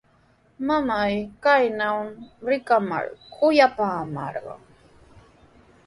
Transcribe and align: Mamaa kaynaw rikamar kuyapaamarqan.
Mamaa 0.67 1.13
kaynaw 1.43 1.97
rikamar 2.47 3.05
kuyapaamarqan. 3.33 4.61